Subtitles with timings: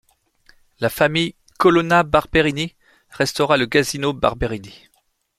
[0.79, 2.73] La famille Colonna-Barberini
[3.11, 4.87] restaura le Casino Barberini.